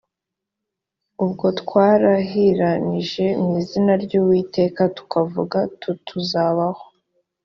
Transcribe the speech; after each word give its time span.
ubwo 1.23 1.47
twarahiranije 1.59 3.25
mu 3.41 3.51
izina 3.61 3.91
ry 4.03 4.13
uwiteka 4.21 4.81
tukavuga 4.97 5.57
tuttuzabaho 5.81 6.83